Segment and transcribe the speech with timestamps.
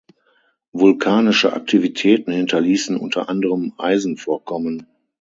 [0.73, 4.87] Vulkanische Aktivitäten hinterließen unter anderem Eisenvorkommen.